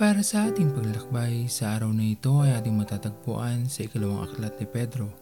Para 0.00 0.24
sa 0.24 0.48
ating 0.48 0.72
paglalakbay, 0.72 1.44
sa 1.44 1.76
araw 1.76 1.92
na 1.92 2.16
ito 2.16 2.40
ay 2.40 2.56
ating 2.56 2.72
matatagpuan 2.72 3.68
sa 3.68 3.84
ikalawang 3.84 4.24
aklat 4.24 4.56
ni 4.56 4.64
Pedro, 4.64 5.12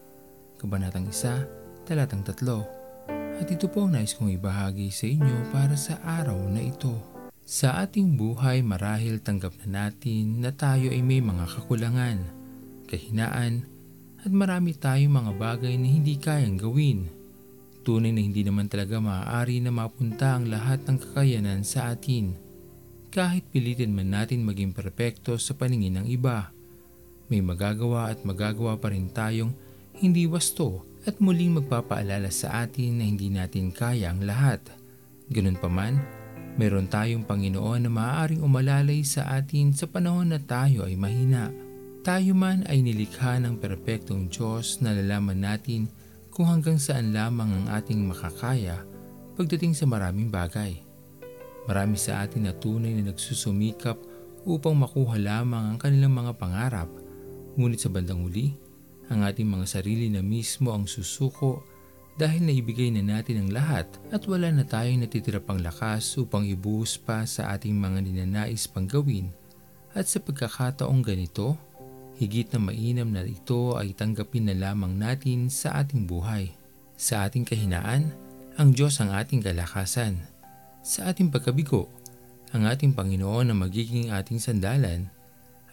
Kabanatang 0.55 1.11
1, 1.11 1.83
Talatang 1.83 2.23
3. 2.23 3.43
At 3.43 3.47
ito 3.51 3.67
po 3.67 3.83
ang 3.83 3.91
nais 3.91 4.15
kong 4.15 4.39
ibahagi 4.39 4.87
sa 4.87 5.03
inyo 5.03 5.51
para 5.51 5.75
sa 5.75 5.99
araw 5.99 6.39
na 6.47 6.63
ito. 6.63 6.95
Sa 7.43 7.75
ating 7.75 8.15
buhay 8.15 8.63
marahil 8.63 9.19
tanggap 9.19 9.51
na 9.67 9.91
natin 9.91 10.39
na 10.39 10.55
tayo 10.55 10.95
ay 10.95 11.03
may 11.03 11.19
mga 11.19 11.43
kakulangan, 11.59 12.23
kahinaan, 12.87 13.67
at 14.23 14.31
marami 14.31 14.79
tayong 14.79 15.11
mga 15.11 15.31
bagay 15.35 15.75
na 15.75 15.91
hindi 15.91 16.15
kayang 16.15 16.55
gawin. 16.55 17.11
Tunay 17.83 18.15
na 18.15 18.23
hindi 18.23 18.47
naman 18.47 18.71
talaga 18.71 18.95
maaari 19.03 19.59
na 19.59 19.75
mapunta 19.75 20.39
ang 20.39 20.47
lahat 20.47 20.87
ng 20.87 21.03
kakayanan 21.03 21.67
sa 21.67 21.91
atin 21.91 22.47
kahit 23.09 23.45
pilitin 23.49 23.93
man 23.93 24.13
natin 24.13 24.45
maging 24.45 24.73
perpekto 24.73 25.37
sa 25.41 25.57
paningin 25.57 26.01
ng 26.01 26.07
iba. 26.09 26.53
May 27.29 27.41
magagawa 27.41 28.09
at 28.09 28.21
magagawa 28.25 28.77
pa 28.77 28.93
rin 28.93 29.09
tayong 29.09 29.53
hindi 29.97 30.25
wasto 30.25 30.85
at 31.05 31.17
muling 31.17 31.61
magpapaalala 31.61 32.29
sa 32.29 32.65
atin 32.65 33.01
na 33.01 33.05
hindi 33.05 33.29
natin 33.29 33.73
kaya 33.73 34.13
ang 34.13 34.25
lahat. 34.25 34.61
Ganun 35.29 35.57
pa 35.57 35.69
man, 35.69 36.01
meron 36.57 36.89
tayong 36.89 37.25
Panginoon 37.25 37.85
na 37.85 37.91
maaaring 37.91 38.41
umalalay 38.41 39.05
sa 39.05 39.29
atin 39.37 39.73
sa 39.73 39.85
panahon 39.85 40.33
na 40.33 40.41
tayo 40.41 40.85
ay 40.85 40.97
mahina. 40.97 41.53
Tayo 42.01 42.33
man 42.33 42.65
ay 42.65 42.81
nilikha 42.81 43.37
ng 43.43 43.59
perpektong 43.59 44.31
Diyos 44.31 44.81
na 44.81 44.95
lalaman 44.95 45.43
natin 45.43 45.85
kung 46.33 46.47
hanggang 46.47 46.79
saan 46.79 47.11
lamang 47.11 47.51
ang 47.51 47.65
ating 47.75 48.07
makakaya 48.07 48.81
pagdating 49.39 49.71
sa 49.71 49.87
maraming 49.87 50.27
bagay. 50.27 50.88
Marami 51.69 52.01
sa 52.01 52.25
atin 52.25 52.49
na 52.49 52.53
tunay 52.57 52.97
na 52.97 53.13
nagsusumikap 53.13 54.01
upang 54.41 54.73
makuha 54.73 55.21
lamang 55.21 55.69
ang 55.69 55.77
kanilang 55.77 56.17
mga 56.17 56.33
pangarap. 56.41 56.89
Ngunit 57.53 57.77
sa 57.77 57.93
bandang 57.93 58.25
huli, 58.25 58.57
ang 59.13 59.21
ating 59.21 59.45
mga 59.45 59.69
sarili 59.69 60.09
na 60.09 60.25
mismo 60.25 60.73
ang 60.73 60.89
susuko 60.89 61.61
dahil 62.17 62.49
naibigay 62.49 62.89
na 62.89 63.05
natin 63.05 63.45
ang 63.45 63.49
lahat 63.53 63.85
at 64.09 64.25
wala 64.25 64.49
na 64.49 64.65
tayong 64.65 65.05
natitira 65.05 65.37
pang 65.37 65.61
lakas 65.61 66.17
upang 66.17 66.49
ibuhos 66.49 66.97
pa 66.97 67.21
sa 67.29 67.53
ating 67.53 67.77
mga 67.77 68.01
ninanais 68.01 68.65
pang 68.65 68.89
gawin. 68.89 69.29
At 69.93 70.09
sa 70.09 70.17
pagkakataong 70.25 71.05
ganito, 71.05 71.53
higit 72.17 72.49
na 72.49 72.65
mainam 72.65 73.13
na 73.13 73.21
ito 73.21 73.77
ay 73.77 73.93
tanggapin 73.93 74.49
na 74.49 74.57
lamang 74.57 74.97
natin 74.97 75.53
sa 75.53 75.85
ating 75.85 76.09
buhay. 76.09 76.49
Sa 76.97 77.29
ating 77.29 77.45
kahinaan, 77.45 78.09
ang 78.57 78.73
Diyos 78.73 78.97
ang 79.05 79.13
ating 79.13 79.45
kalakasan 79.45 80.28
sa 80.79 81.11
ating 81.11 81.27
pagkabigo, 81.27 81.91
ang 82.55 82.65
ating 82.65 82.95
Panginoon 82.95 83.51
na 83.51 83.55
magiging 83.55 84.15
ating 84.15 84.39
sandalan, 84.39 85.11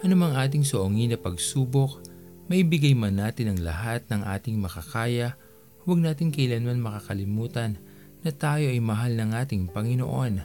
anumang 0.03 0.35
ating 0.35 0.67
suongin 0.67 1.15
na 1.15 1.19
pagsubok, 1.19 2.03
maibigay 2.51 2.93
man 2.93 3.17
natin 3.17 3.55
ang 3.55 3.61
lahat 3.63 4.03
ng 4.11 4.27
ating 4.27 4.59
makakaya, 4.59 5.39
huwag 5.87 6.03
natin 6.03 6.35
kailanman 6.35 6.83
makakalimutan 6.83 7.79
na 8.27 8.31
tayo 8.35 8.67
ay 8.67 8.83
mahal 8.83 9.15
ng 9.15 9.31
ating 9.31 9.71
Panginoon. 9.71 10.43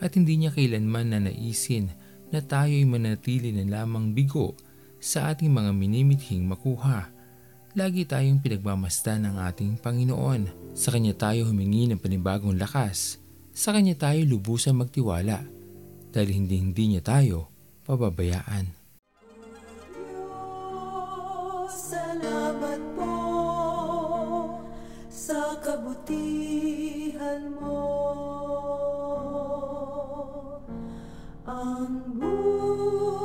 At 0.00 0.16
hindi 0.16 0.40
niya 0.40 0.56
kailanman 0.56 1.12
na 1.12 1.18
naisin 1.28 1.92
na 2.32 2.40
tayo 2.40 2.72
ay 2.72 2.86
manatili 2.88 3.52
na 3.52 3.82
lamang 3.82 4.16
bigo 4.16 4.56
sa 4.98 5.30
ating 5.30 5.52
mga 5.52 5.70
minimithing 5.76 6.48
makuha. 6.48 7.12
Lagi 7.76 8.08
tayong 8.08 8.40
pinagmamasdan 8.40 9.28
ng 9.28 9.36
ating 9.52 9.76
Panginoon. 9.78 10.72
Sa 10.72 10.90
Kanya 10.90 11.12
tayo 11.14 11.46
humingi 11.46 11.86
ng 11.86 12.00
panibagong 12.00 12.56
lakas 12.56 13.27
sa 13.58 13.74
Kanya 13.74 13.98
tayo 13.98 14.22
lubusan 14.22 14.78
magtiwala 14.78 15.42
dahil 16.14 16.30
hindi-hindi 16.30 16.94
niya 16.94 17.02
tayo 17.02 17.50
pababayaan. 17.90 18.70
Salamat 21.66 22.78
po 22.94 23.18
sa 25.10 25.58
kabutihan 25.58 27.50
mo. 27.58 27.82
Ang 31.42 32.14
buhay 32.14 33.18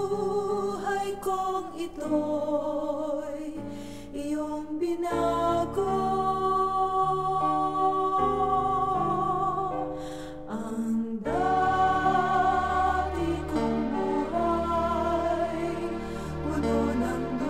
kong 1.22 1.78
ito'y 1.78 2.93
能。 17.04 17.43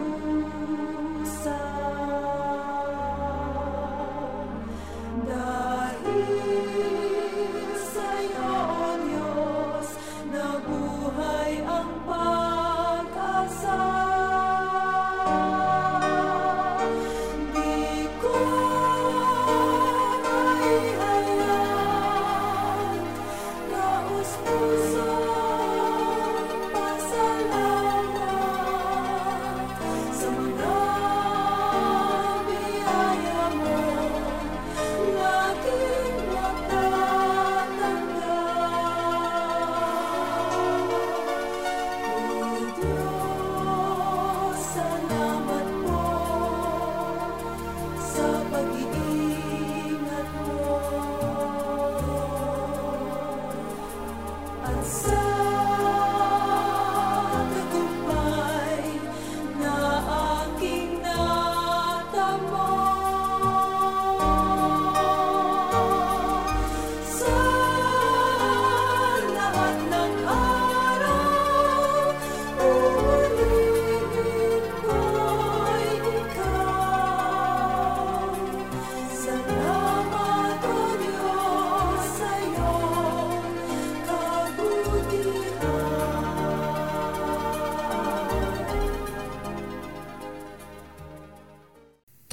So. 54.83 55.22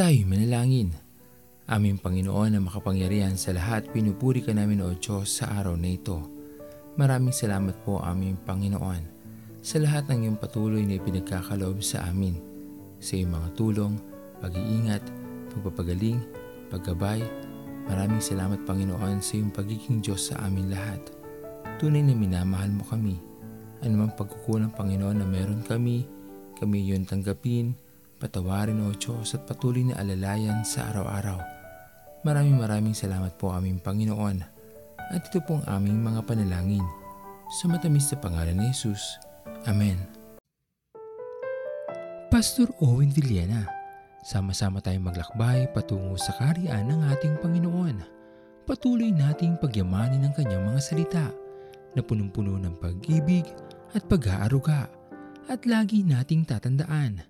Tayo 0.00 0.24
manalangin. 0.24 0.96
Aming 1.68 2.00
Panginoon 2.00 2.56
na 2.56 2.60
makapangyarihan 2.64 3.36
sa 3.36 3.52
lahat, 3.52 3.84
pinupuri 3.92 4.40
ka 4.40 4.48
namin 4.48 4.80
o 4.80 4.96
Diyos 4.96 5.28
sa 5.28 5.60
araw 5.60 5.76
na 5.76 5.92
ito. 5.92 6.24
Maraming 6.96 7.36
salamat 7.36 7.76
po 7.84 8.00
aming 8.00 8.40
Panginoon 8.48 9.04
sa 9.60 9.76
lahat 9.76 10.08
ng 10.08 10.24
iyong 10.24 10.40
patuloy 10.40 10.88
na 10.88 10.96
ipinagkakaloob 10.96 11.84
sa 11.84 12.08
amin. 12.08 12.32
Sa 12.96 13.12
iyong 13.12 13.28
mga 13.28 13.48
tulong, 13.60 14.00
pag-iingat, 14.40 15.04
pagpapagaling, 15.52 16.24
paggabay, 16.72 17.20
maraming 17.84 18.24
salamat 18.24 18.64
Panginoon 18.64 19.20
sa 19.20 19.36
iyong 19.36 19.52
pagiging 19.52 20.00
Diyos 20.00 20.32
sa 20.32 20.48
amin 20.48 20.72
lahat. 20.72 21.12
Tunay 21.76 22.00
na 22.00 22.16
minamahal 22.16 22.72
mo 22.72 22.88
kami. 22.88 23.20
Anumang 23.84 24.16
pagkukulang 24.16 24.72
Panginoon 24.72 25.20
na 25.20 25.28
meron 25.28 25.60
kami, 25.60 26.08
kami 26.56 26.88
iyon 26.88 27.04
tanggapin, 27.04 27.76
Patawarin 28.20 28.84
o 28.84 28.92
Diyos 28.92 29.32
at 29.32 29.48
patuloy 29.48 29.80
na 29.88 29.96
alalayan 29.96 30.60
sa 30.60 30.92
araw-araw. 30.92 31.40
Maraming 32.20 32.60
maraming 32.60 32.92
salamat 32.92 33.32
po 33.40 33.48
aming 33.48 33.80
Panginoon 33.80 34.44
at 35.08 35.24
ito 35.24 35.40
pong 35.48 35.64
aming 35.64 36.04
mga 36.04 36.28
panalangin. 36.28 36.84
Sa 37.48 37.64
matamis 37.72 38.12
na 38.12 38.20
pangalan 38.20 38.60
ni 38.60 38.68
Jesus. 38.76 39.00
Amen. 39.64 39.96
Pastor 42.28 42.68
Owen 42.84 43.08
Villena, 43.08 43.64
sama-sama 44.20 44.84
tayong 44.84 45.08
maglakbay 45.08 45.72
patungo 45.72 46.20
sa 46.20 46.36
kariyan 46.36 46.92
ng 46.92 47.00
ating 47.16 47.40
Panginoon. 47.40 48.04
Patuloy 48.68 49.16
nating 49.16 49.56
pagyamanin 49.56 50.28
ang 50.28 50.36
kanyang 50.36 50.68
mga 50.68 50.80
salita 50.84 51.26
na 51.96 52.04
punong-puno 52.04 52.60
ng 52.60 52.76
pag-ibig 52.84 53.48
at 53.96 54.04
pag-aaruga. 54.04 54.92
At 55.48 55.64
lagi 55.64 56.04
nating 56.04 56.44
tatandaan 56.44 57.29